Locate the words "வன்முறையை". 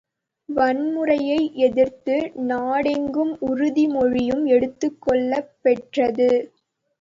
0.49-1.51